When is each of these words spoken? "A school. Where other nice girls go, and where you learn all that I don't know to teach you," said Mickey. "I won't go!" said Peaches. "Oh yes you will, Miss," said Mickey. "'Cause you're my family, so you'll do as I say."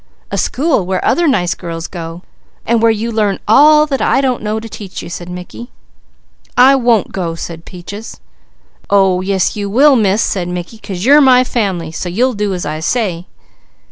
"A 0.31 0.37
school. 0.39 0.83
Where 0.87 1.05
other 1.05 1.27
nice 1.27 1.53
girls 1.53 1.85
go, 1.85 2.23
and 2.65 2.81
where 2.81 2.89
you 2.89 3.11
learn 3.11 3.39
all 3.47 3.85
that 3.85 4.01
I 4.01 4.19
don't 4.19 4.41
know 4.41 4.59
to 4.59 4.67
teach 4.67 5.03
you," 5.03 5.11
said 5.11 5.29
Mickey. 5.29 5.69
"I 6.57 6.75
won't 6.75 7.11
go!" 7.11 7.35
said 7.35 7.65
Peaches. 7.65 8.19
"Oh 8.89 9.21
yes 9.21 9.55
you 9.55 9.69
will, 9.69 9.95
Miss," 9.95 10.23
said 10.23 10.47
Mickey. 10.47 10.79
"'Cause 10.79 11.05
you're 11.05 11.21
my 11.21 11.43
family, 11.43 11.91
so 11.91 12.09
you'll 12.09 12.33
do 12.33 12.51
as 12.55 12.65
I 12.65 12.79
say." 12.79 13.27